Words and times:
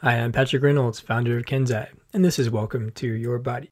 Hi, 0.00 0.12
I'm 0.12 0.30
Patrick 0.30 0.62
Reynolds, 0.62 1.00
founder 1.00 1.38
of 1.38 1.46
Kenzai, 1.46 1.88
and 2.12 2.24
this 2.24 2.38
is 2.38 2.48
Welcome 2.48 2.92
to 2.92 3.14
Your 3.14 3.36
Body. 3.40 3.68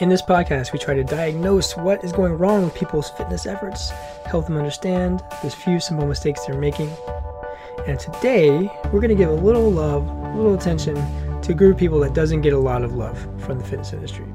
In 0.00 0.10
this 0.10 0.20
podcast, 0.20 0.74
we 0.74 0.78
try 0.78 0.92
to 0.92 1.02
diagnose 1.02 1.74
what 1.78 2.04
is 2.04 2.12
going 2.12 2.34
wrong 2.34 2.64
with 2.64 2.74
people's 2.74 3.08
fitness 3.08 3.46
efforts, 3.46 3.88
help 4.26 4.44
them 4.44 4.58
understand 4.58 5.22
the 5.42 5.48
few 5.48 5.80
simple 5.80 6.06
mistakes 6.06 6.44
they're 6.44 6.60
making. 6.60 6.90
And 7.86 7.98
today, 7.98 8.70
we're 8.92 9.00
going 9.00 9.08
to 9.08 9.14
give 9.14 9.30
a 9.30 9.32
little 9.32 9.70
love, 9.70 10.06
a 10.06 10.36
little 10.36 10.52
attention 10.52 10.96
to 11.40 11.52
a 11.52 11.54
group 11.54 11.76
of 11.76 11.78
people 11.78 12.00
that 12.00 12.12
doesn't 12.12 12.42
get 12.42 12.52
a 12.52 12.58
lot 12.58 12.84
of 12.84 12.96
love 12.96 13.18
from 13.42 13.56
the 13.56 13.64
fitness 13.64 13.94
industry. 13.94 14.26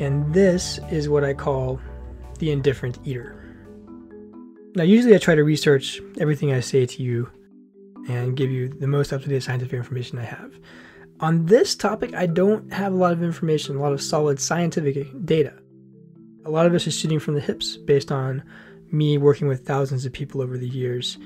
And 0.00 0.34
this 0.34 0.80
is 0.90 1.08
what 1.08 1.22
I 1.22 1.34
call 1.34 1.78
the 2.40 2.50
indifferent 2.50 2.98
eater. 3.04 3.36
Now, 4.74 4.82
usually 4.82 5.14
I 5.14 5.18
try 5.18 5.36
to 5.36 5.44
research 5.44 6.00
everything 6.18 6.52
I 6.52 6.58
say 6.58 6.84
to 6.84 7.00
you 7.00 7.30
and 8.08 8.36
give 8.36 8.50
you 8.50 8.68
the 8.68 8.86
most 8.86 9.12
up 9.12 9.22
to 9.22 9.28
date 9.28 9.42
scientific 9.42 9.74
information 9.74 10.18
I 10.18 10.24
have. 10.24 10.52
On 11.20 11.46
this 11.46 11.76
topic, 11.76 12.14
I 12.14 12.26
don't 12.26 12.72
have 12.72 12.92
a 12.92 12.96
lot 12.96 13.12
of 13.12 13.22
information, 13.22 13.76
a 13.76 13.80
lot 13.80 13.92
of 13.92 14.02
solid 14.02 14.40
scientific 14.40 15.06
data. 15.24 15.54
A 16.44 16.50
lot 16.50 16.66
of 16.66 16.72
this 16.72 16.86
is 16.86 16.98
shooting 16.98 17.20
from 17.20 17.34
the 17.34 17.40
hips 17.40 17.76
based 17.76 18.10
on 18.10 18.42
me 18.90 19.18
working 19.18 19.46
with 19.46 19.64
thousands 19.64 20.04
of 20.04 20.12
people 20.12 20.42
over 20.42 20.58
the 20.58 20.68
years 20.68 21.18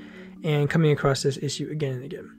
and 0.43 0.69
coming 0.69 0.91
across 0.91 1.23
this 1.23 1.37
issue 1.37 1.69
again 1.71 1.95
and 1.95 2.03
again. 2.03 2.31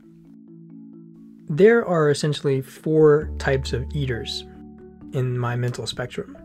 There 1.49 1.85
are 1.85 2.11
essentially 2.11 2.61
four 2.63 3.31
types 3.39 3.73
of 3.73 3.85
eaters 3.93 4.45
in 5.13 5.39
my 5.39 5.57
mental 5.57 5.87
spectrum. 5.87 6.37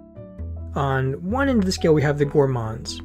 On 0.75 1.13
one 1.29 1.49
end 1.49 1.59
of 1.59 1.65
the 1.65 1.71
scale, 1.71 1.93
we 1.93 2.01
have 2.01 2.17
the 2.17 2.25
gourmands. 2.25 3.01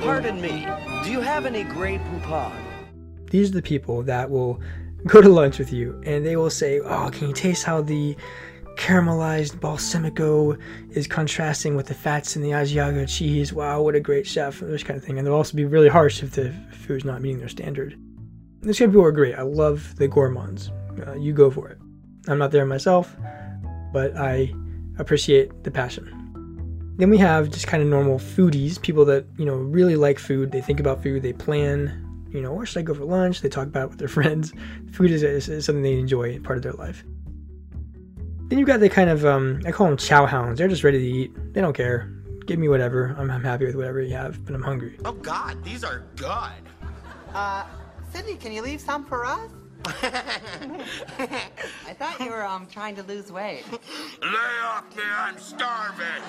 Pardon 0.00 0.40
me, 0.40 0.66
do 1.08 1.12
you 1.12 1.20
have 1.22 1.46
any 1.46 1.64
Grey 1.64 1.96
Poupon? 1.96 2.52
These 3.30 3.48
are 3.48 3.54
the 3.54 3.62
people 3.62 4.02
that 4.02 4.28
will 4.28 4.60
go 5.06 5.22
to 5.22 5.28
lunch 5.30 5.58
with 5.58 5.72
you 5.72 5.98
and 6.04 6.24
they 6.24 6.36
will 6.36 6.50
say, 6.50 6.80
Oh, 6.80 7.08
can 7.10 7.28
you 7.28 7.34
taste 7.34 7.64
how 7.64 7.80
the 7.80 8.14
caramelized 8.76 9.58
balsamico 9.58 10.58
is 10.90 11.06
contrasting 11.06 11.74
with 11.76 11.86
the 11.86 11.94
fats 11.94 12.36
in 12.36 12.42
the 12.42 12.50
Asiago 12.50 13.08
cheese? 13.08 13.54
Wow, 13.54 13.80
what 13.80 13.94
a 13.94 14.00
great 14.00 14.26
chef, 14.26 14.60
this 14.60 14.82
kind 14.82 14.98
of 14.98 15.04
thing. 15.04 15.16
And 15.16 15.26
they'll 15.26 15.32
also 15.32 15.56
be 15.56 15.64
really 15.64 15.88
harsh 15.88 16.22
if 16.22 16.32
the 16.32 16.52
food's 16.72 17.06
not 17.06 17.22
meeting 17.22 17.38
their 17.38 17.48
standard. 17.48 17.98
These 18.60 18.78
kind 18.78 18.90
of 18.90 18.92
people 18.92 19.06
are 19.06 19.12
great. 19.12 19.34
I 19.34 19.42
love 19.42 19.96
the 19.96 20.08
gourmands. 20.08 20.70
Uh, 21.06 21.14
you 21.14 21.32
go 21.32 21.50
for 21.50 21.70
it. 21.70 21.78
I'm 22.28 22.36
not 22.36 22.50
there 22.50 22.66
myself, 22.66 23.16
but 23.94 24.14
I 24.14 24.52
appreciate 24.98 25.64
the 25.64 25.70
passion. 25.70 26.17
Then 26.98 27.10
we 27.10 27.18
have 27.18 27.48
just 27.50 27.68
kind 27.68 27.80
of 27.80 27.88
normal 27.88 28.18
foodies, 28.18 28.80
people 28.82 29.04
that, 29.04 29.24
you 29.38 29.44
know, 29.44 29.54
really 29.54 29.94
like 29.94 30.18
food. 30.18 30.50
They 30.50 30.60
think 30.60 30.80
about 30.80 31.00
food, 31.00 31.22
they 31.22 31.32
plan, 31.32 32.26
you 32.30 32.40
know, 32.40 32.52
where 32.52 32.66
should 32.66 32.80
I 32.80 32.82
go 32.82 32.92
for 32.92 33.04
lunch? 33.04 33.40
They 33.40 33.48
talk 33.48 33.68
about 33.68 33.84
it 33.84 33.90
with 33.90 33.98
their 34.00 34.08
friends. 34.18 34.52
Food 34.92 35.12
is, 35.12 35.22
is, 35.22 35.48
is 35.48 35.64
something 35.64 35.82
they 35.82 35.98
enjoy, 35.98 36.40
part 36.40 36.58
of 36.58 36.64
their 36.64 36.72
life. 36.72 37.04
Then 38.48 38.58
you've 38.58 38.66
got 38.66 38.80
the 38.80 38.88
kind 38.88 39.10
of, 39.10 39.24
um, 39.24 39.62
I 39.64 39.70
call 39.70 39.86
them 39.86 39.96
chow 39.96 40.26
hounds. 40.26 40.58
They're 40.58 40.68
just 40.68 40.82
ready 40.82 40.98
to 40.98 41.06
eat. 41.06 41.54
They 41.54 41.60
don't 41.60 41.74
care. 41.74 42.12
Give 42.46 42.58
me 42.58 42.68
whatever. 42.68 43.14
I'm, 43.16 43.30
I'm 43.30 43.44
happy 43.44 43.66
with 43.66 43.76
whatever 43.76 44.00
you 44.00 44.14
have, 44.14 44.44
but 44.44 44.54
I'm 44.54 44.62
hungry. 44.62 44.98
Oh 45.04 45.12
God, 45.12 45.62
these 45.62 45.84
are 45.84 46.04
good. 46.16 46.88
Uh, 47.32 47.64
Sydney, 48.12 48.34
can 48.34 48.52
you 48.52 48.62
leave 48.62 48.80
some 48.80 49.04
for 49.04 49.24
us? 49.24 49.50
I 51.18 51.94
thought 51.98 52.20
you 52.20 52.30
were 52.30 52.44
um 52.44 52.66
trying 52.66 52.94
to 52.96 53.02
lose 53.04 53.32
weight. 53.32 53.64
Lay 54.22 54.58
off 54.64 54.96
me, 54.96 55.02
I'm 55.02 55.38
starving. 55.38 56.22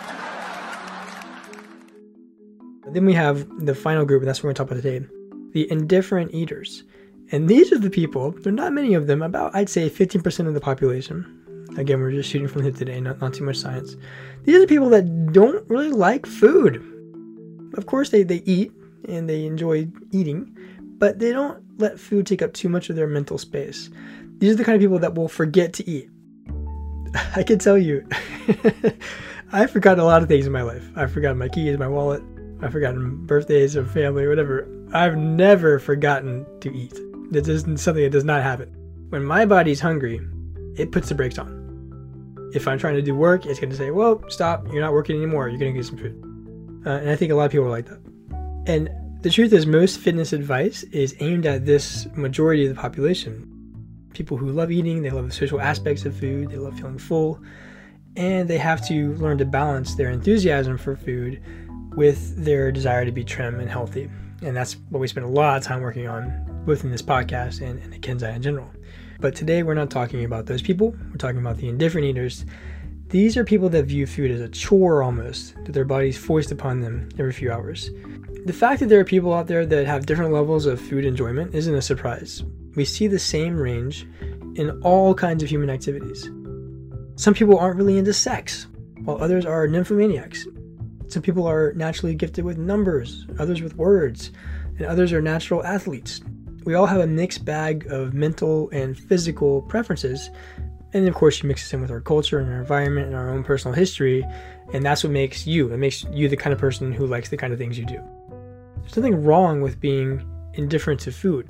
Then 2.93 3.05
we 3.05 3.13
have 3.13 3.65
the 3.65 3.75
final 3.75 4.05
group, 4.05 4.21
and 4.21 4.29
that's 4.29 4.39
what 4.39 4.45
we're 4.45 4.53
going 4.53 4.55
to 4.55 4.63
talk 4.63 4.71
about 4.71 4.83
today 4.83 5.05
the 5.51 5.71
indifferent 5.71 6.33
eaters. 6.33 6.83
And 7.31 7.49
these 7.49 7.71
are 7.71 7.79
the 7.79 7.89
people, 7.89 8.31
there 8.31 8.53
are 8.53 8.55
not 8.55 8.73
many 8.73 8.93
of 8.93 9.07
them, 9.07 9.21
about 9.21 9.55
I'd 9.55 9.69
say 9.69 9.89
15% 9.89 10.47
of 10.47 10.53
the 10.53 10.61
population. 10.61 11.67
Again, 11.77 11.99
we're 11.99 12.11
just 12.11 12.29
shooting 12.29 12.47
from 12.47 12.61
the 12.61 12.67
hip 12.67 12.77
today, 12.77 12.99
not, 12.99 13.19
not 13.19 13.33
too 13.33 13.43
much 13.43 13.57
science. 13.57 13.95
These 14.43 14.55
are 14.55 14.59
the 14.59 14.67
people 14.67 14.89
that 14.89 15.33
don't 15.33 15.67
really 15.69 15.91
like 15.91 16.25
food. 16.25 16.83
Of 17.75 17.85
course, 17.85 18.09
they, 18.09 18.23
they 18.23 18.41
eat 18.45 18.71
and 19.07 19.29
they 19.29 19.45
enjoy 19.45 19.87
eating, 20.11 20.55
but 20.99 21.19
they 21.19 21.31
don't 21.31 21.63
let 21.79 21.99
food 21.99 22.27
take 22.27 22.41
up 22.41 22.53
too 22.53 22.69
much 22.69 22.89
of 22.89 22.95
their 22.95 23.07
mental 23.07 23.37
space. 23.37 23.89
These 24.37 24.53
are 24.53 24.57
the 24.57 24.63
kind 24.63 24.75
of 24.75 24.81
people 24.81 24.99
that 24.99 25.15
will 25.15 25.27
forget 25.27 25.73
to 25.73 25.89
eat. 25.89 26.09
I 27.35 27.43
can 27.43 27.57
tell 27.57 27.77
you, 27.77 28.07
I've 29.51 29.71
forgotten 29.71 29.99
a 29.99 30.05
lot 30.05 30.21
of 30.21 30.27
things 30.27 30.45
in 30.45 30.51
my 30.51 30.61
life. 30.61 30.85
I've 30.95 31.11
forgotten 31.11 31.37
my 31.37 31.49
keys, 31.49 31.77
my 31.77 31.87
wallet, 31.87 32.21
I've 32.61 32.71
forgotten 32.71 33.25
birthdays 33.25 33.75
of 33.75 33.89
family, 33.91 34.27
whatever. 34.27 34.67
I've 34.93 35.17
never 35.17 35.79
forgotten 35.79 36.45
to 36.59 36.73
eat. 36.73 36.93
This 37.31 37.47
is 37.47 37.61
something 37.81 38.03
that 38.03 38.11
does 38.11 38.25
not 38.25 38.43
happen. 38.43 38.75
When 39.09 39.23
my 39.23 39.45
body's 39.45 39.79
hungry, 39.79 40.19
it 40.75 40.91
puts 40.91 41.09
the 41.09 41.15
brakes 41.15 41.37
on. 41.37 41.57
If 42.53 42.67
I'm 42.67 42.77
trying 42.77 42.95
to 42.95 43.01
do 43.01 43.15
work, 43.15 43.45
it's 43.45 43.59
going 43.59 43.69
to 43.69 43.77
say, 43.77 43.91
well, 43.91 44.23
stop, 44.29 44.67
you're 44.71 44.81
not 44.81 44.93
working 44.93 45.15
anymore, 45.15 45.47
you're 45.47 45.59
going 45.59 45.73
to 45.73 45.79
get 45.79 45.85
some 45.85 45.97
food. 45.97 46.83
Uh, 46.85 46.91
and 47.01 47.09
I 47.09 47.15
think 47.15 47.31
a 47.31 47.35
lot 47.35 47.45
of 47.45 47.51
people 47.51 47.67
are 47.67 47.69
like 47.69 47.85
that. 47.85 47.99
And 48.65 48.89
the 49.21 49.29
truth 49.29 49.51
is, 49.51 49.65
most 49.65 49.99
fitness 49.99 50.31
advice 50.31 50.83
is 50.83 51.15
aimed 51.19 51.45
at 51.45 51.65
this 51.65 52.07
majority 52.15 52.65
of 52.65 52.73
the 52.73 52.81
population. 52.81 53.45
People 54.13 54.37
who 54.37 54.49
love 54.49 54.71
eating, 54.71 55.01
they 55.01 55.09
love 55.09 55.25
the 55.25 55.33
social 55.33 55.59
aspects 55.59 56.05
of 56.05 56.15
food, 56.15 56.49
they 56.49 56.57
love 56.57 56.77
feeling 56.77 56.97
full, 56.97 57.41
and 58.15 58.49
they 58.49 58.57
have 58.57 58.85
to 58.87 59.13
learn 59.15 59.37
to 59.37 59.45
balance 59.45 59.95
their 59.95 60.09
enthusiasm 60.09 60.77
for 60.77 60.95
food 60.95 61.41
with 61.95 62.43
their 62.43 62.71
desire 62.71 63.03
to 63.03 63.11
be 63.11 63.23
trim 63.23 63.59
and 63.59 63.69
healthy. 63.69 64.09
And 64.41 64.55
that's 64.55 64.77
what 64.89 64.99
we 64.99 65.07
spend 65.07 65.25
a 65.25 65.29
lot 65.29 65.57
of 65.57 65.63
time 65.63 65.81
working 65.81 66.07
on, 66.07 66.63
both 66.65 66.85
in 66.85 66.91
this 66.91 67.01
podcast 67.01 67.61
and, 67.61 67.77
and 67.81 67.93
at 67.93 68.01
Kenzai 68.01 68.35
in 68.35 68.41
general. 68.41 68.71
But 69.19 69.35
today 69.35 69.63
we're 69.63 69.73
not 69.73 69.89
talking 69.89 70.23
about 70.23 70.45
those 70.45 70.61
people. 70.61 70.95
We're 71.11 71.17
talking 71.17 71.39
about 71.41 71.57
the 71.57 71.67
indifferent 71.67 72.07
eaters. 72.07 72.45
These 73.09 73.35
are 73.35 73.43
people 73.43 73.67
that 73.69 73.83
view 73.83 74.07
food 74.07 74.31
as 74.31 74.39
a 74.39 74.47
chore 74.47 75.03
almost, 75.03 75.55
that 75.65 75.73
their 75.73 75.83
bodies 75.83 76.17
foist 76.17 76.51
upon 76.51 76.79
them 76.79 77.09
every 77.17 77.33
few 77.33 77.51
hours. 77.51 77.89
The 78.45 78.53
fact 78.53 78.79
that 78.79 78.87
there 78.87 78.99
are 78.99 79.05
people 79.05 79.33
out 79.33 79.47
there 79.47 79.65
that 79.65 79.85
have 79.85 80.05
different 80.05 80.33
levels 80.33 80.65
of 80.65 80.79
food 80.79 81.05
enjoyment 81.05 81.53
isn't 81.53 81.75
a 81.75 81.81
surprise. 81.81 82.43
We 82.75 82.85
see 82.85 83.07
the 83.07 83.19
same 83.19 83.57
range 83.57 84.07
in 84.55 84.79
all 84.81 85.13
kinds 85.13 85.43
of 85.43 85.49
human 85.49 85.69
activities. 85.69 86.29
Some 87.15 87.33
people 87.33 87.59
aren't 87.59 87.77
really 87.77 87.97
into 87.97 88.13
sex, 88.13 88.67
while 89.03 89.21
others 89.21 89.45
are 89.45 89.67
nymphomaniacs. 89.67 90.45
Some 91.11 91.21
people 91.21 91.45
are 91.47 91.73
naturally 91.73 92.15
gifted 92.15 92.45
with 92.45 92.57
numbers, 92.57 93.25
others 93.39 93.61
with 93.61 93.75
words, 93.75 94.31
and 94.77 94.85
others 94.85 95.11
are 95.11 95.21
natural 95.21 95.63
athletes. 95.65 96.21
We 96.63 96.75
all 96.75 96.85
have 96.85 97.01
a 97.01 97.07
mixed 97.07 97.45
bag 97.45 97.87
of 97.91 98.13
mental 98.13 98.69
and 98.69 98.97
physical 98.97 99.63
preferences. 99.63 100.29
And 100.93 101.07
of 101.07 101.13
course, 101.13 101.43
you 101.43 101.47
mix 101.47 101.63
this 101.63 101.73
in 101.73 101.81
with 101.81 101.91
our 101.91 102.01
culture 102.01 102.39
and 102.39 102.49
our 102.51 102.59
environment 102.59 103.07
and 103.07 103.15
our 103.15 103.29
own 103.29 103.43
personal 103.43 103.75
history. 103.75 104.25
And 104.73 104.85
that's 104.85 105.03
what 105.03 105.11
makes 105.11 105.45
you. 105.45 105.71
It 105.73 105.77
makes 105.77 106.03
you 106.11 106.29
the 106.29 106.37
kind 106.37 106.53
of 106.53 106.59
person 106.59 106.93
who 106.93 107.05
likes 107.05 107.29
the 107.29 107.37
kind 107.37 107.53
of 107.53 107.59
things 107.59 107.77
you 107.77 107.85
do. 107.85 108.01
There's 108.89 108.97
nothing 108.97 109.23
wrong 109.23 109.61
with 109.61 109.79
being 109.79 110.27
indifferent 110.55 110.99
to 111.01 111.11
food, 111.11 111.47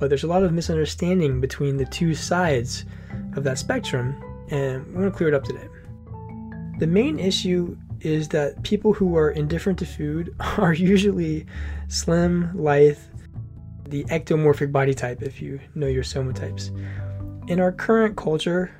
but 0.00 0.08
there's 0.08 0.24
a 0.24 0.26
lot 0.26 0.42
of 0.42 0.52
misunderstanding 0.52 1.40
between 1.40 1.76
the 1.76 1.84
two 1.84 2.16
sides 2.16 2.84
of 3.36 3.44
that 3.44 3.58
spectrum. 3.58 4.20
And 4.50 4.84
we 4.88 4.94
want 4.94 5.12
to 5.12 5.16
clear 5.16 5.28
it 5.28 5.34
up 5.34 5.44
today. 5.44 5.68
The 6.80 6.88
main 6.88 7.20
issue 7.20 7.76
is 8.00 8.26
that 8.30 8.60
people 8.64 8.92
who 8.92 9.16
are 9.16 9.30
indifferent 9.30 9.78
to 9.78 9.86
food 9.86 10.34
are 10.58 10.72
usually 10.72 11.46
slim, 11.86 12.50
lithe, 12.60 12.98
the 13.86 14.02
ectomorphic 14.06 14.72
body 14.72 14.92
type, 14.92 15.22
if 15.22 15.40
you 15.40 15.60
know 15.76 15.86
your 15.86 16.02
soma 16.02 16.32
types. 16.32 16.72
In 17.46 17.60
our 17.60 17.70
current 17.70 18.16
culture, 18.16 18.74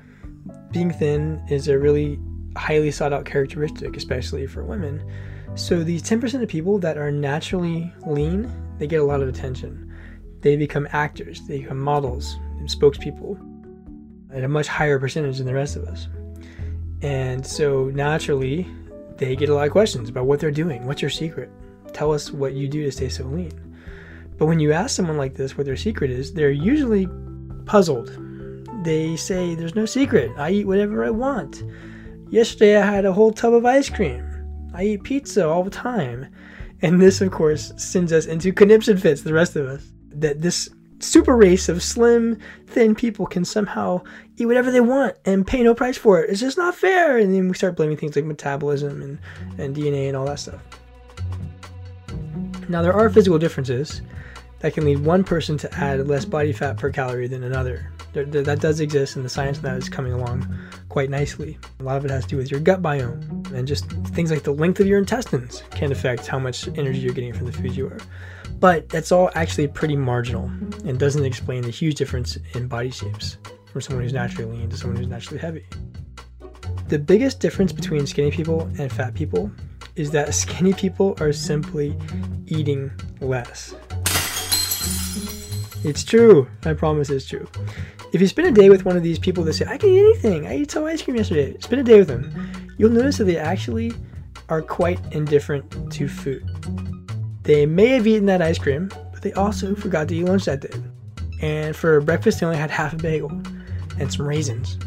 being 0.73 0.91
thin 0.91 1.41
is 1.49 1.69
a 1.69 1.79
really 1.79 2.19
highly 2.57 2.91
sought 2.91 3.13
out 3.13 3.23
characteristic, 3.23 3.95
especially 3.95 4.47
for 4.47 4.65
women. 4.65 5.01
So 5.55 5.83
these 5.83 6.01
10% 6.01 6.41
of 6.41 6.49
people 6.49 6.79
that 6.79 6.97
are 6.97 7.11
naturally 7.11 7.93
lean, 8.05 8.51
they 8.79 8.87
get 8.87 9.01
a 9.01 9.05
lot 9.05 9.21
of 9.21 9.27
attention. 9.27 9.93
They 10.41 10.55
become 10.55 10.87
actors, 10.91 11.41
they 11.47 11.59
become 11.59 11.79
models, 11.79 12.37
and 12.57 12.67
spokespeople 12.67 13.37
at 14.33 14.43
a 14.43 14.47
much 14.47 14.67
higher 14.67 14.97
percentage 14.97 15.37
than 15.37 15.45
the 15.45 15.53
rest 15.53 15.75
of 15.75 15.83
us. 15.83 16.07
And 17.01 17.45
so 17.45 17.85
naturally, 17.93 18.67
they 19.17 19.35
get 19.35 19.49
a 19.49 19.53
lot 19.53 19.65
of 19.65 19.71
questions 19.71 20.09
about 20.09 20.25
what 20.25 20.39
they're 20.39 20.51
doing. 20.51 20.85
What's 20.85 21.01
your 21.01 21.11
secret? 21.11 21.49
Tell 21.93 22.13
us 22.13 22.31
what 22.31 22.53
you 22.53 22.67
do 22.67 22.83
to 22.83 22.91
stay 22.91 23.09
so 23.09 23.25
lean. 23.25 23.51
But 24.37 24.45
when 24.45 24.59
you 24.59 24.71
ask 24.71 24.95
someone 24.95 25.17
like 25.17 25.35
this 25.35 25.57
what 25.57 25.65
their 25.65 25.75
secret 25.75 26.09
is, 26.09 26.33
they're 26.33 26.49
usually 26.49 27.07
puzzled. 27.65 28.17
They 28.83 29.15
say, 29.15 29.53
There's 29.53 29.75
no 29.75 29.85
secret. 29.85 30.31
I 30.37 30.51
eat 30.51 30.67
whatever 30.67 31.05
I 31.05 31.09
want. 31.09 31.63
Yesterday 32.29 32.77
I 32.77 32.85
had 32.85 33.05
a 33.05 33.13
whole 33.13 33.31
tub 33.31 33.53
of 33.53 33.65
ice 33.65 33.89
cream. 33.89 34.30
I 34.73 34.83
eat 34.83 35.03
pizza 35.03 35.47
all 35.47 35.63
the 35.63 35.69
time. 35.69 36.27
And 36.81 37.01
this, 37.01 37.21
of 37.21 37.31
course, 37.31 37.73
sends 37.77 38.11
us 38.11 38.25
into 38.25 38.51
conniption 38.51 38.97
fits, 38.97 39.21
the 39.21 39.33
rest 39.33 39.55
of 39.55 39.67
us. 39.67 39.91
That 40.09 40.41
this 40.41 40.69
super 40.99 41.35
race 41.35 41.69
of 41.69 41.83
slim, 41.83 42.39
thin 42.67 42.95
people 42.95 43.25
can 43.25 43.45
somehow 43.45 44.01
eat 44.37 44.45
whatever 44.45 44.71
they 44.71 44.81
want 44.81 45.15
and 45.25 45.45
pay 45.45 45.63
no 45.63 45.75
price 45.75 45.97
for 45.97 46.21
it. 46.21 46.29
It's 46.29 46.39
just 46.39 46.57
not 46.57 46.75
fair. 46.75 47.17
And 47.17 47.33
then 47.33 47.47
we 47.47 47.53
start 47.55 47.75
blaming 47.75 47.97
things 47.97 48.15
like 48.15 48.25
metabolism 48.25 49.01
and, 49.01 49.19
and 49.57 49.75
DNA 49.75 50.07
and 50.07 50.17
all 50.17 50.25
that 50.25 50.39
stuff. 50.39 50.61
Now, 52.69 52.81
there 52.81 52.93
are 52.93 53.09
physical 53.09 53.37
differences. 53.37 54.01
that 54.59 54.73
can 54.73 54.85
lead 54.85 54.99
one 54.99 55.23
person 55.23 55.57
to 55.57 55.73
add 55.75 56.07
less 56.07 56.23
body 56.23 56.53
fat 56.53 56.77
per 56.77 56.91
calorie 56.91 57.27
than 57.27 57.43
another. 57.43 57.91
There, 58.13 58.25
there, 58.25 58.41
that 58.43 58.59
does 58.59 58.79
exist, 58.79 59.15
and 59.15 59.23
the 59.23 59.29
science 59.29 59.57
of 59.57 59.63
that 59.63 59.77
is 59.77 59.87
coming 59.87 60.13
along 60.13 60.47
quite 60.89 61.09
nicely. 61.09 61.57
A 61.79 61.83
lot 61.83 61.97
of 61.97 62.05
it 62.05 62.11
has 62.11 62.23
to 62.25 62.29
do 62.29 62.37
with 62.37 62.51
your 62.51 62.59
gut 62.59 62.81
biome, 62.81 63.51
and 63.53 63.67
just 63.67 63.89
things 64.09 64.31
like 64.31 64.43
the 64.43 64.53
length 64.53 64.79
of 64.79 64.87
your 64.87 64.99
intestines 64.99 65.63
can 65.71 65.91
affect 65.91 66.27
how 66.27 66.37
much 66.37 66.67
energy 66.69 66.99
you're 66.99 67.13
getting 67.13 67.33
from 67.33 67.45
the 67.45 67.53
food 67.53 67.75
you 67.75 67.87
are. 67.87 67.99
But 68.59 68.89
that's 68.89 69.11
all 69.11 69.31
actually 69.33 69.67
pretty 69.69 69.95
marginal 69.95 70.45
and 70.85 70.99
doesn't 70.99 71.25
explain 71.25 71.63
the 71.63 71.71
huge 71.71 71.95
difference 71.95 72.37
in 72.53 72.67
body 72.67 72.91
shapes 72.91 73.37
from 73.71 73.81
someone 73.81 74.03
who's 74.03 74.13
naturally 74.13 74.51
lean 74.51 74.69
to 74.69 74.77
someone 74.77 74.97
who's 74.97 75.07
naturally 75.07 75.39
heavy. 75.39 75.65
The 76.87 76.99
biggest 76.99 77.39
difference 77.39 77.71
between 77.71 78.05
skinny 78.05 78.31
people 78.31 78.69
and 78.77 78.91
fat 78.91 79.13
people 79.13 79.49
is 79.95 80.11
that 80.11 80.33
skinny 80.35 80.73
people 80.73 81.15
are 81.19 81.33
simply 81.33 81.97
eating 82.47 82.91
less. 83.21 83.73
It's 85.83 86.03
true. 86.03 86.47
I 86.63 86.73
promise 86.73 87.09
it's 87.09 87.25
true. 87.25 87.47
If 88.13 88.19
you 88.19 88.27
spend 88.27 88.49
a 88.49 88.51
day 88.51 88.69
with 88.69 88.83
one 88.83 88.97
of 88.97 89.03
these 89.03 89.17
people 89.17 89.41
that 89.45 89.53
say, 89.53 89.65
I 89.65 89.77
can 89.77 89.89
eat 89.89 89.99
anything, 90.01 90.45
I 90.45 90.51
ate 90.51 90.71
some 90.71 90.83
ice 90.83 91.01
cream 91.01 91.15
yesterday, 91.15 91.57
spend 91.59 91.79
a 91.79 91.83
day 91.83 91.99
with 91.99 92.09
them, 92.09 92.73
you'll 92.77 92.91
notice 92.91 93.17
that 93.19 93.23
they 93.23 93.37
actually 93.37 93.93
are 94.49 94.61
quite 94.61 94.99
indifferent 95.13 95.93
to 95.93 96.09
food. 96.09 96.45
They 97.43 97.65
may 97.65 97.87
have 97.87 98.05
eaten 98.05 98.25
that 98.25 98.41
ice 98.41 98.57
cream, 98.57 98.91
but 99.13 99.21
they 99.21 99.31
also 99.33 99.75
forgot 99.75 100.09
to 100.09 100.15
eat 100.15 100.25
lunch 100.25 100.43
that 100.43 100.59
day. 100.59 100.77
And 101.41 101.73
for 101.73 102.01
breakfast, 102.01 102.41
they 102.41 102.45
only 102.45 102.57
had 102.57 102.69
half 102.69 102.91
a 102.91 102.97
bagel 102.97 103.31
and 103.97 104.11
some 104.11 104.27
raisins. 104.27 104.77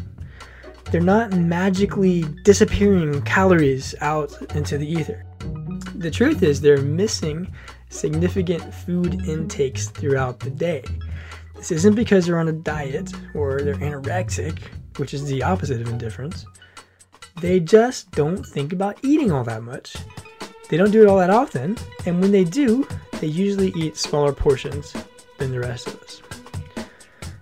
They're 0.91 1.01
not 1.01 1.33
magically 1.33 2.25
disappearing 2.43 3.23
calories 3.23 3.95
out 4.01 4.39
into 4.55 4.77
the 4.77 4.87
ether. 4.87 5.25
The 5.95 6.11
truth 6.11 6.43
is, 6.43 6.61
they're 6.61 6.81
missing 6.81 7.51
significant 7.89 8.71
food 8.71 9.27
intakes 9.27 9.87
throughout 9.87 10.39
the 10.39 10.51
day. 10.51 10.83
This 11.55 11.71
isn't 11.71 11.95
because 11.95 12.25
they're 12.25 12.39
on 12.39 12.47
a 12.47 12.53
diet 12.53 13.11
or 13.33 13.61
they're 13.61 13.75
anorexic, 13.75 14.59
which 14.97 15.13
is 15.13 15.25
the 15.25 15.43
opposite 15.43 15.81
of 15.81 15.87
indifference. 15.87 16.45
They 17.41 17.59
just 17.59 18.11
don't 18.11 18.45
think 18.45 18.71
about 18.71 18.97
eating 19.03 19.31
all 19.31 19.43
that 19.43 19.63
much. 19.63 19.95
They 20.69 20.77
don't 20.77 20.91
do 20.91 21.01
it 21.01 21.07
all 21.07 21.17
that 21.17 21.29
often, 21.29 21.77
and 22.05 22.21
when 22.21 22.31
they 22.31 22.43
do, 22.43 22.87
they 23.19 23.27
usually 23.27 23.71
eat 23.75 23.97
smaller 23.97 24.33
portions 24.33 24.93
than 25.37 25.51
the 25.51 25.59
rest 25.59 25.87
of 25.87 26.01
us. 26.01 26.21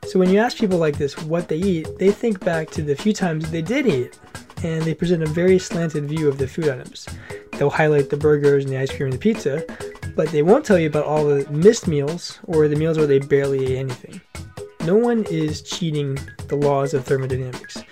So 0.06 0.20
when 0.20 0.30
you 0.30 0.40
ask 0.40 0.58
people 0.58 0.78
like 0.78 0.98
this 0.98 1.18
what 1.24 1.48
they 1.48 1.58
eat, 1.58 1.88
they 1.98 2.12
think 2.12 2.44
back 2.44 2.70
to 2.72 2.82
the 2.82 2.96
few 2.96 3.14
times 3.14 3.50
they 3.50 3.62
did 3.62 3.88
eat, 3.88 4.20
and 4.64 4.84
they 4.84 4.94
present 4.94 5.24
a 5.24 5.28
very 5.28 5.58
slanted 5.60 6.06
view 6.06 6.28
of 6.28 6.38
the 6.38 6.48
food 6.48 6.70
items. 6.70 7.08
They'll 7.54 7.70
highlight 7.70 8.10
the 8.10 8.18
burgers 8.18 8.64
and 8.64 8.74
the 8.74 8.78
ice 8.78 8.92
cream 8.92 9.06
and 9.06 9.14
the 9.14 9.18
pizza, 9.18 9.66
but 10.16 10.30
they 10.30 10.42
won't 10.42 10.66
tell 10.66 10.80
you 10.80 10.88
about 10.88 11.06
all 11.06 11.26
the 11.26 11.50
missed 11.50 11.88
meals 11.88 12.40
or 12.46 12.68
the 12.68 12.76
meals 12.76 12.98
where 12.98 13.08
they 13.08 13.20
barely 13.20 13.74
ate 13.74 13.78
anything. 13.78 14.22
No 14.86 14.96
one 14.96 15.24
is 15.30 15.62
cheating 15.62 16.18
the 16.48 16.56
laws 16.56 16.94
of 16.94 17.06
thermodynamics. 17.06 17.84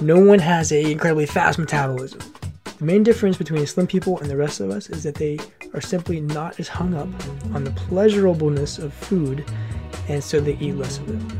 No 0.00 0.18
one 0.18 0.38
has 0.38 0.72
a 0.72 0.90
incredibly 0.90 1.26
fast 1.26 1.58
metabolism. 1.58 2.20
The 2.78 2.84
main 2.84 3.02
difference 3.02 3.36
between 3.36 3.66
slim 3.66 3.86
people 3.86 4.18
and 4.18 4.28
the 4.28 4.36
rest 4.36 4.58
of 4.60 4.70
us 4.70 4.90
is 4.90 5.04
that 5.04 5.14
they 5.14 5.38
are 5.74 5.80
simply 5.80 6.20
not 6.20 6.58
as 6.58 6.68
hung 6.68 6.94
up 6.94 7.08
on 7.54 7.64
the 7.64 7.70
pleasurableness 7.72 8.78
of 8.78 8.92
food, 8.92 9.44
and 10.08 10.24
so 10.24 10.40
they 10.40 10.56
eat 10.56 10.74
less 10.74 10.98
of 10.98 11.08
it. 11.10 11.38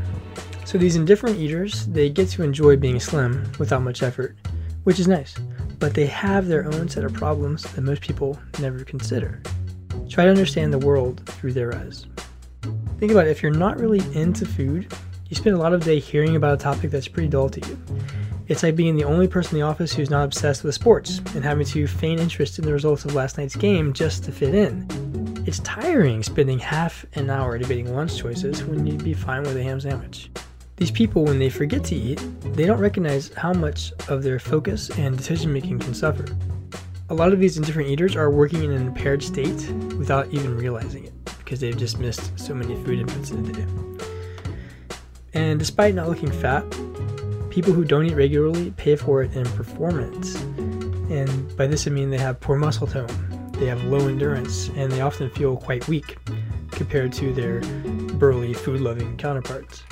So 0.65 0.77
these 0.77 0.95
indifferent 0.95 1.37
eaters, 1.37 1.85
they 1.87 2.09
get 2.09 2.29
to 2.29 2.43
enjoy 2.43 2.77
being 2.77 2.99
slim 2.99 3.51
without 3.59 3.81
much 3.81 4.03
effort, 4.03 4.37
which 4.85 4.99
is 4.99 5.07
nice, 5.07 5.35
but 5.79 5.93
they 5.93 6.05
have 6.05 6.47
their 6.47 6.65
own 6.65 6.87
set 6.87 7.03
of 7.03 7.13
problems 7.13 7.63
that 7.73 7.81
most 7.81 8.01
people 8.01 8.39
never 8.59 8.85
consider. 8.85 9.41
Try 10.09 10.25
to 10.25 10.29
understand 10.29 10.71
the 10.73 10.79
world 10.79 11.25
through 11.25 11.53
their 11.53 11.75
eyes. 11.75 12.05
Think 12.99 13.11
about 13.11 13.27
it, 13.27 13.31
if 13.31 13.41
you're 13.41 13.51
not 13.51 13.79
really 13.79 14.01
into 14.17 14.45
food, 14.45 14.93
you 15.29 15.35
spend 15.35 15.55
a 15.55 15.59
lot 15.59 15.73
of 15.73 15.83
day 15.83 15.99
hearing 15.99 16.35
about 16.35 16.53
a 16.53 16.57
topic 16.57 16.91
that's 16.91 17.07
pretty 17.07 17.29
dull 17.29 17.49
to 17.49 17.59
you. 17.67 17.77
It's 18.47 18.61
like 18.61 18.75
being 18.75 18.95
the 18.95 19.05
only 19.05 19.27
person 19.27 19.55
in 19.55 19.61
the 19.61 19.67
office 19.67 19.93
who's 19.93 20.09
not 20.09 20.25
obsessed 20.25 20.63
with 20.63 20.75
sports 20.75 21.19
and 21.33 21.43
having 21.43 21.65
to 21.67 21.87
feign 21.87 22.19
interest 22.19 22.59
in 22.59 22.65
the 22.65 22.73
results 22.73 23.05
of 23.05 23.15
last 23.15 23.37
night's 23.37 23.55
game 23.55 23.93
just 23.93 24.23
to 24.25 24.31
fit 24.31 24.53
in. 24.53 24.87
It's 25.47 25.59
tiring 25.59 26.23
spending 26.23 26.59
half 26.59 27.05
an 27.13 27.29
hour 27.29 27.57
debating 27.57 27.93
lunch 27.95 28.17
choices 28.17 28.63
when 28.63 28.85
you'd 28.85 29.03
be 29.03 29.13
fine 29.13 29.43
with 29.43 29.57
a 29.57 29.63
ham 29.63 29.79
sandwich. 29.79 30.29
These 30.75 30.91
people, 30.91 31.23
when 31.23 31.39
they 31.39 31.49
forget 31.49 31.83
to 31.85 31.95
eat, 31.95 32.21
they 32.55 32.65
don't 32.65 32.79
recognize 32.79 33.33
how 33.33 33.53
much 33.53 33.93
of 34.09 34.23
their 34.23 34.39
focus 34.39 34.89
and 34.91 35.17
decision 35.17 35.53
making 35.53 35.79
can 35.79 35.93
suffer. 35.93 36.25
A 37.09 37.13
lot 37.13 37.33
of 37.33 37.39
these 37.39 37.57
indifferent 37.57 37.89
eaters 37.89 38.15
are 38.15 38.31
working 38.31 38.63
in 38.63 38.71
an 38.71 38.87
impaired 38.87 39.21
state 39.21 39.69
without 39.97 40.33
even 40.33 40.55
realizing 40.55 41.03
it 41.03 41.13
because 41.39 41.59
they've 41.59 41.77
just 41.77 41.99
missed 41.99 42.39
so 42.39 42.53
many 42.53 42.75
food 42.85 43.05
inputs 43.05 43.31
in 43.31 43.43
the 43.43 43.51
day. 43.51 43.67
And 45.33 45.59
despite 45.59 45.95
not 45.95 46.07
looking 46.07 46.31
fat, 46.31 46.63
people 47.49 47.73
who 47.73 47.83
don't 47.83 48.05
eat 48.05 48.15
regularly 48.15 48.71
pay 48.77 48.95
for 48.95 49.21
it 49.21 49.33
in 49.33 49.43
performance. 49.47 50.35
And 51.11 51.55
by 51.57 51.67
this 51.67 51.87
I 51.87 51.89
mean 51.89 52.09
they 52.09 52.17
have 52.17 52.39
poor 52.39 52.57
muscle 52.57 52.87
tone, 52.87 53.51
they 53.59 53.65
have 53.65 53.83
low 53.83 54.07
endurance, 54.07 54.69
and 54.69 54.89
they 54.89 55.01
often 55.01 55.29
feel 55.31 55.57
quite 55.57 55.85
weak 55.89 56.17
compared 56.71 57.11
to 57.13 57.33
their 57.33 57.59
burly, 58.13 58.53
food 58.53 58.79
loving 58.79 59.17
counterparts. 59.17 59.83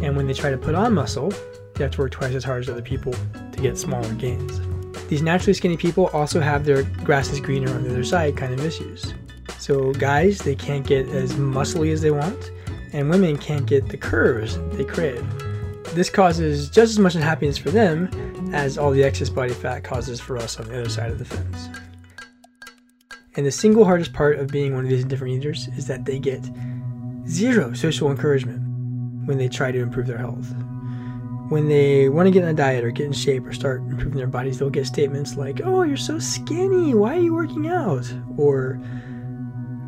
And 0.00 0.16
when 0.16 0.26
they 0.26 0.34
try 0.34 0.50
to 0.50 0.58
put 0.58 0.74
on 0.74 0.94
muscle, 0.94 1.30
they 1.74 1.84
have 1.84 1.90
to 1.92 1.98
work 1.98 2.12
twice 2.12 2.34
as 2.34 2.42
hard 2.42 2.62
as 2.62 2.70
other 2.70 2.82
people 2.82 3.12
to 3.52 3.60
get 3.60 3.76
smaller 3.76 4.12
gains. 4.14 4.65
These 5.08 5.22
naturally 5.22 5.54
skinny 5.54 5.76
people 5.76 6.08
also 6.08 6.40
have 6.40 6.64
their 6.64 6.82
grass 6.82 7.30
is 7.30 7.40
greener 7.40 7.72
on 7.72 7.84
the 7.84 7.90
other 7.90 8.04
side 8.04 8.36
kind 8.36 8.52
of 8.52 8.64
issues. 8.64 9.14
So, 9.58 9.92
guys, 9.92 10.38
they 10.38 10.54
can't 10.54 10.86
get 10.86 11.08
as 11.08 11.34
muscly 11.34 11.92
as 11.92 12.00
they 12.02 12.10
want, 12.10 12.50
and 12.92 13.08
women 13.08 13.36
can't 13.38 13.66
get 13.66 13.88
the 13.88 13.96
curves 13.96 14.58
they 14.72 14.84
crave. 14.84 15.24
This 15.94 16.10
causes 16.10 16.68
just 16.68 16.90
as 16.90 16.98
much 16.98 17.14
unhappiness 17.14 17.56
for 17.56 17.70
them 17.70 18.08
as 18.52 18.76
all 18.76 18.90
the 18.90 19.04
excess 19.04 19.28
body 19.28 19.54
fat 19.54 19.84
causes 19.84 20.20
for 20.20 20.36
us 20.36 20.58
on 20.58 20.68
the 20.68 20.80
other 20.80 20.88
side 20.88 21.10
of 21.10 21.18
the 21.18 21.24
fence. 21.24 21.68
And 23.36 23.46
the 23.46 23.52
single 23.52 23.84
hardest 23.84 24.12
part 24.12 24.38
of 24.38 24.48
being 24.48 24.74
one 24.74 24.84
of 24.84 24.90
these 24.90 25.04
different 25.04 25.34
eaters 25.34 25.68
is 25.76 25.86
that 25.86 26.04
they 26.04 26.18
get 26.18 26.42
zero 27.26 27.72
social 27.74 28.10
encouragement 28.10 28.60
when 29.26 29.38
they 29.38 29.48
try 29.48 29.70
to 29.72 29.78
improve 29.78 30.06
their 30.06 30.18
health. 30.18 30.54
When 31.48 31.68
they 31.68 32.08
want 32.08 32.26
to 32.26 32.30
get 32.30 32.42
on 32.42 32.50
a 32.50 32.54
diet 32.54 32.84
or 32.84 32.90
get 32.90 33.06
in 33.06 33.12
shape 33.12 33.46
or 33.46 33.52
start 33.52 33.80
improving 33.82 34.18
their 34.18 34.26
bodies, 34.26 34.58
they'll 34.58 34.70
get 34.70 34.86
statements 34.86 35.36
like, 35.36 35.60
Oh, 35.64 35.82
you're 35.82 35.96
so 35.96 36.18
skinny. 36.18 36.94
Why 36.94 37.16
are 37.16 37.20
you 37.20 37.34
working 37.34 37.68
out? 37.68 38.12
Or, 38.36 38.80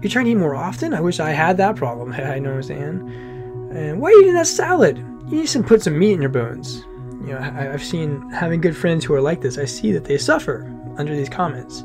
You're 0.03 0.11
trying 0.11 0.27
to 0.27 0.31
eat 0.33 0.37
more 0.37 0.55
often? 0.55 0.95
I 0.95 1.01
wish 1.01 1.21
I 1.21 1.31
had 1.31 1.57
that 1.57 1.77
problem. 1.77 2.13
I 2.13 2.39
know 2.39 2.51
what 2.51 2.57
I'm 2.57 2.63
saying. 2.63 3.71
And 3.73 4.01
why 4.01 4.09
are 4.09 4.13
you 4.13 4.23
eating 4.23 4.35
that 4.35 4.47
salad? 4.47 4.99
You 5.29 5.41
need 5.41 5.49
to 5.49 5.63
put 5.63 5.83
some 5.83 5.99
meat 5.99 6.13
in 6.13 6.23
your 6.23 6.31
bones. 6.31 6.85
You 7.23 7.35
know, 7.35 7.39
I've 7.39 7.85
seen 7.85 8.31
having 8.31 8.61
good 8.61 8.77
friends 8.77 9.05
who 9.05 9.15
are 9.15 9.21
like 9.21 9.41
this, 9.41 9.59
I 9.59 9.65
see 9.65 9.93
that 9.93 10.05
they 10.05 10.17
suffer 10.17 10.65
under 10.97 11.15
these 11.15 11.29
comments. 11.29 11.83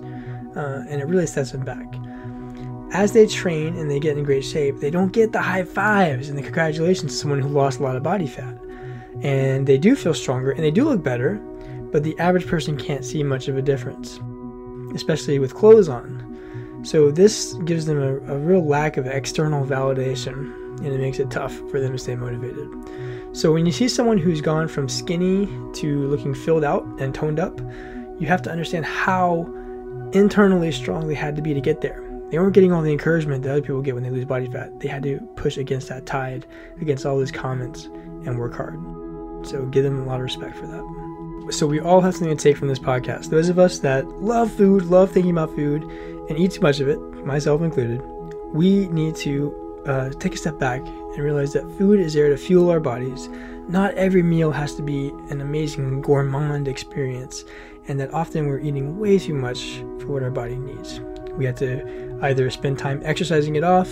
Uh, 0.55 0.85
and 0.87 1.01
it 1.01 1.05
really 1.05 1.25
sets 1.25 1.51
them 1.51 1.65
back 1.65 1.93
as 2.93 3.11
they 3.11 3.25
train 3.25 3.75
and 3.75 3.89
they 3.89 3.99
get 3.99 4.17
in 4.17 4.23
great 4.23 4.45
shape, 4.45 4.79
they 4.79 4.91
don't 4.91 5.11
get 5.11 5.31
the 5.31 5.41
high 5.41 5.63
fives 5.63 6.29
and 6.29 6.37
the 6.37 6.43
congratulations 6.43 7.11
to 7.11 7.17
someone 7.17 7.41
who 7.41 7.49
lost 7.49 7.79
a 7.79 7.83
lot 7.83 7.95
of 7.95 8.03
body 8.03 8.27
fat. 8.27 8.55
And 9.21 9.67
they 9.67 9.77
do 9.77 9.95
feel 9.95 10.13
stronger 10.13 10.51
and 10.51 10.63
they 10.63 10.71
do 10.71 10.85
look 10.85 11.03
better, 11.03 11.35
but 11.91 12.03
the 12.03 12.17
average 12.19 12.47
person 12.47 12.77
can't 12.77 13.05
see 13.05 13.23
much 13.23 13.47
of 13.47 13.57
a 13.57 13.61
difference, 13.61 14.19
especially 14.95 15.39
with 15.39 15.53
clothes 15.53 15.89
on. 15.89 16.81
So 16.83 17.11
this 17.11 17.53
gives 17.65 17.85
them 17.85 18.01
a, 18.01 18.33
a 18.33 18.37
real 18.37 18.65
lack 18.65 18.97
of 18.97 19.05
external 19.05 19.65
validation 19.65 20.59
and 20.79 20.87
it 20.87 20.99
makes 20.99 21.19
it 21.19 21.29
tough 21.29 21.53
for 21.69 21.79
them 21.79 21.91
to 21.91 21.97
stay 21.97 22.15
motivated. 22.15 22.67
So 23.31 23.53
when 23.53 23.65
you 23.65 23.71
see 23.71 23.87
someone 23.87 24.17
who's 24.17 24.41
gone 24.41 24.67
from 24.67 24.89
skinny 24.89 25.45
to 25.75 26.07
looking 26.07 26.33
filled 26.33 26.63
out 26.63 26.83
and 26.99 27.13
toned 27.13 27.39
up, 27.39 27.59
you 28.19 28.27
have 28.27 28.41
to 28.43 28.51
understand 28.51 28.85
how 28.85 29.43
internally 30.13 30.71
strong 30.71 31.07
they 31.07 31.13
had 31.13 31.35
to 31.35 31.41
be 31.41 31.53
to 31.53 31.61
get 31.61 31.81
there 31.81 32.03
they 32.33 32.39
weren't 32.39 32.55
getting 32.55 32.73
all 32.73 32.81
the 32.81 32.91
encouragement 32.91 33.43
that 33.43 33.51
other 33.51 33.61
people 33.61 33.79
get 33.83 33.93
when 33.93 34.01
they 34.01 34.09
lose 34.09 34.25
body 34.25 34.47
fat. 34.47 34.79
They 34.79 34.87
had 34.87 35.03
to 35.03 35.19
push 35.35 35.57
against 35.57 35.87
that 35.89 36.07
tide, 36.07 36.47
against 36.81 37.05
all 37.05 37.15
those 37.15 37.31
comments, 37.31 37.85
and 38.25 38.39
work 38.39 38.55
hard. 38.55 39.02
So 39.45 39.65
give 39.65 39.83
them 39.83 40.01
a 40.01 40.05
lot 40.05 40.15
of 40.15 40.21
respect 40.21 40.55
for 40.55 40.67
that. 40.67 41.53
So 41.53 41.67
we 41.67 41.79
all 41.79 41.99
have 42.01 42.15
something 42.15 42.35
to 42.35 42.41
take 42.41 42.57
from 42.57 42.69
this 42.69 42.79
podcast. 42.79 43.29
Those 43.29 43.49
of 43.49 43.59
us 43.59 43.79
that 43.79 44.07
love 44.21 44.51
food, 44.51 44.85
love 44.85 45.11
thinking 45.11 45.31
about 45.31 45.53
food, 45.55 45.83
and 46.29 46.37
eat 46.37 46.51
too 46.51 46.61
much 46.61 46.79
of 46.79 46.87
it, 46.87 46.99
myself 47.25 47.61
included, 47.61 48.01
we 48.53 48.87
need 48.87 49.15
to 49.17 49.83
uh, 49.85 50.09
take 50.11 50.33
a 50.33 50.37
step 50.37 50.57
back 50.57 50.79
and 50.85 51.17
realize 51.17 51.51
that 51.53 51.69
food 51.77 51.99
is 51.99 52.13
there 52.13 52.29
to 52.29 52.37
fuel 52.37 52.69
our 52.69 52.79
bodies. 52.79 53.27
Not 53.67 53.93
every 53.95 54.23
meal 54.23 54.51
has 54.51 54.75
to 54.75 54.81
be 54.81 55.09
an 55.29 55.41
amazing 55.41 56.01
gourmand 56.01 56.67
experience, 56.67 57.43
and 57.87 57.99
that 57.99 58.13
often 58.13 58.47
we're 58.47 58.59
eating 58.59 58.97
way 58.97 59.19
too 59.19 59.33
much 59.33 59.77
for 59.99 60.07
what 60.07 60.23
our 60.23 60.31
body 60.31 60.55
needs. 60.55 61.01
We 61.33 61.45
have 61.45 61.55
to 61.55 62.19
either 62.21 62.49
spend 62.49 62.79
time 62.79 63.01
exercising 63.03 63.55
it 63.55 63.63
off 63.63 63.89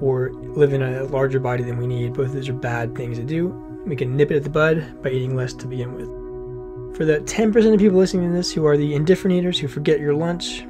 or 0.00 0.30
live 0.32 0.72
in 0.72 0.82
a 0.82 1.04
larger 1.04 1.40
body 1.40 1.64
than 1.64 1.78
we 1.78 1.86
need. 1.86 2.14
Both 2.14 2.28
of 2.28 2.32
those 2.34 2.48
are 2.48 2.52
bad 2.52 2.94
things 2.94 3.18
to 3.18 3.24
do. 3.24 3.62
We 3.86 3.96
can 3.96 4.16
nip 4.16 4.30
it 4.32 4.36
at 4.36 4.42
the 4.42 4.50
bud 4.50 5.02
by 5.02 5.10
eating 5.10 5.36
less 5.36 5.54
to 5.54 5.66
begin 5.66 5.94
with. 5.94 6.96
For 6.96 7.04
the 7.04 7.20
10% 7.20 7.72
of 7.72 7.78
people 7.78 7.98
listening 7.98 8.30
to 8.30 8.36
this 8.36 8.52
who 8.52 8.66
are 8.66 8.76
the 8.76 8.94
indifferent 8.94 9.36
eaters 9.36 9.58
who 9.58 9.68
forget 9.68 10.00
your 10.00 10.14
lunch, 10.14 10.62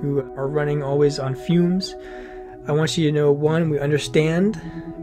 who 0.00 0.20
are 0.36 0.48
running 0.48 0.82
always 0.82 1.18
on 1.18 1.34
fumes, 1.34 1.94
I 2.66 2.72
want 2.72 2.96
you 2.96 3.10
to 3.10 3.12
know 3.12 3.30
one, 3.30 3.68
we 3.68 3.78
understand, 3.78 4.60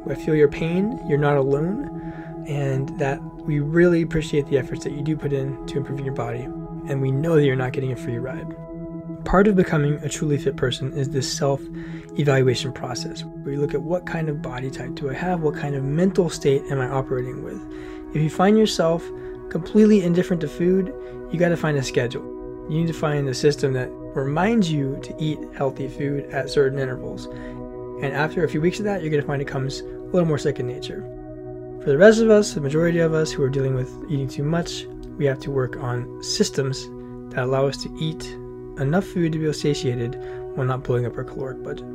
I 0.09 0.15
feel 0.15 0.35
your 0.35 0.47
pain, 0.47 0.99
you're 1.07 1.19
not 1.19 1.37
alone, 1.37 2.43
and 2.47 2.89
that 2.99 3.23
we 3.45 3.59
really 3.59 4.01
appreciate 4.01 4.47
the 4.47 4.57
efforts 4.57 4.83
that 4.83 4.93
you 4.93 5.01
do 5.01 5.15
put 5.15 5.31
in 5.31 5.65
to 5.67 5.77
improving 5.77 6.03
your 6.03 6.15
body, 6.15 6.41
and 6.87 7.01
we 7.01 7.11
know 7.11 7.35
that 7.35 7.45
you're 7.45 7.55
not 7.55 7.71
getting 7.71 7.91
a 7.91 7.95
free 7.95 8.17
ride. 8.17 8.55
Part 9.25 9.47
of 9.47 9.55
becoming 9.55 9.95
a 10.03 10.09
truly 10.09 10.37
fit 10.37 10.55
person 10.55 10.93
is 10.93 11.09
this 11.09 11.31
self 11.31 11.61
evaluation 12.17 12.73
process 12.73 13.23
where 13.23 13.53
you 13.53 13.61
look 13.61 13.73
at 13.73 13.81
what 13.81 14.05
kind 14.05 14.29
of 14.29 14.41
body 14.41 14.69
type 14.69 14.95
do 14.95 15.09
I 15.09 15.13
have, 15.13 15.41
what 15.41 15.55
kind 15.55 15.75
of 15.75 15.83
mental 15.83 16.29
state 16.29 16.63
am 16.69 16.79
I 16.79 16.87
operating 16.87 17.43
with. 17.43 17.61
If 18.13 18.21
you 18.21 18.29
find 18.29 18.57
yourself 18.57 19.03
completely 19.49 20.03
indifferent 20.03 20.41
to 20.41 20.47
food, 20.47 20.93
you 21.31 21.39
got 21.39 21.49
to 21.49 21.57
find 21.57 21.77
a 21.77 21.83
schedule. 21.83 22.23
You 22.69 22.79
need 22.79 22.87
to 22.87 22.93
find 22.93 23.27
a 23.27 23.33
system 23.33 23.73
that 23.73 23.89
reminds 23.89 24.71
you 24.71 24.99
to 25.03 25.15
eat 25.17 25.39
healthy 25.55 25.87
food 25.87 26.25
at 26.31 26.49
certain 26.49 26.79
intervals. 26.79 27.27
And 28.03 28.13
after 28.13 28.43
a 28.43 28.49
few 28.49 28.59
weeks 28.59 28.79
of 28.79 28.85
that, 28.85 29.01
you're 29.01 29.11
going 29.11 29.21
to 29.21 29.27
find 29.27 29.41
it 29.41 29.47
comes 29.47 29.81
a 29.81 29.85
little 29.85 30.27
more 30.27 30.37
second 30.37 30.67
nature. 30.67 31.01
For 31.83 31.89
the 31.89 31.97
rest 31.97 32.19
of 32.21 32.29
us, 32.29 32.53
the 32.53 32.61
majority 32.61 32.99
of 32.99 33.13
us 33.13 33.31
who 33.31 33.43
are 33.43 33.49
dealing 33.49 33.75
with 33.75 33.91
eating 34.09 34.27
too 34.27 34.43
much, 34.43 34.85
we 35.17 35.25
have 35.25 35.39
to 35.39 35.51
work 35.51 35.77
on 35.77 36.21
systems 36.23 36.83
that 37.33 37.43
allow 37.43 37.67
us 37.67 37.81
to 37.83 37.97
eat 37.99 38.35
enough 38.81 39.05
food 39.05 39.31
to 39.33 39.39
be 39.39 39.51
satiated 39.53 40.15
while 40.55 40.65
not 40.65 40.83
blowing 40.83 41.05
up 41.05 41.17
our 41.17 41.23
caloric 41.23 41.63
budget. 41.63 41.85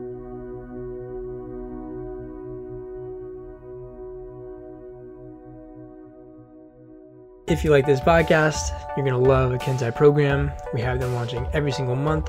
If 7.49 7.63
you 7.63 7.71
like 7.71 7.87
this 7.87 8.01
podcast, 8.01 8.71
you're 8.97 9.07
going 9.07 9.23
to 9.23 9.31
love 9.31 9.53
a 9.53 9.59
Kenzai 9.59 9.95
program. 9.95 10.51
We 10.75 10.81
have 10.81 10.99
them 10.99 11.15
launching 11.15 11.47
every 11.53 11.71
single 11.71 11.95
month. 11.95 12.29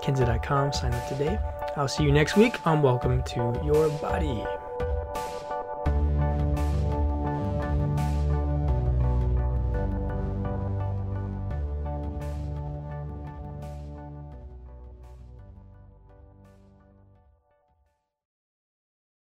Kenzai.com, 0.00 0.72
sign 0.72 0.92
up 0.92 1.08
today. 1.08 1.38
I'll 1.76 1.88
see 1.88 2.04
you 2.04 2.12
next 2.12 2.36
week 2.36 2.64
on 2.64 2.80
Welcome 2.80 3.24
to 3.24 3.60
Your 3.64 3.88
Body. 3.98 4.44